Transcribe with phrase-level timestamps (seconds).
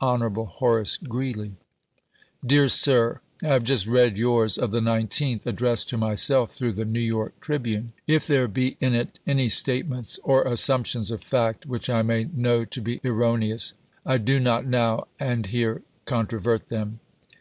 [0.00, 0.32] Hon.
[0.46, 1.52] Horace Greeley,
[2.44, 6.72] Dear Sir: I have just read yours of the 19tli, ad dressed to myself through
[6.72, 11.64] the" New York Tribune." If there be in it any statements, or assumptions of fact,
[11.66, 16.98] which I may know to be erroneous, I do not, now and here, controvert them.